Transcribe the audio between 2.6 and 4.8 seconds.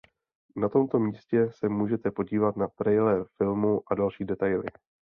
trailer filmu a další detaily.